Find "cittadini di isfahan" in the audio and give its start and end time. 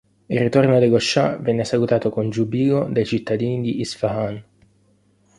3.05-4.43